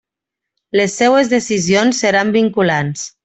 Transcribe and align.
Les 0.79 0.95
seues 1.01 1.29
decisions 1.35 1.99
seran 2.05 2.33
vinculants. 2.39 3.05